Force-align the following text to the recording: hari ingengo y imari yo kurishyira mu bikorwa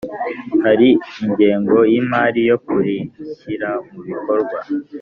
hari 0.63 0.89
ingengo 1.25 1.77
y 1.91 1.95
imari 2.01 2.41
yo 2.49 2.57
kurishyira 2.65 3.69
mu 3.91 3.99
bikorwa 4.07 4.59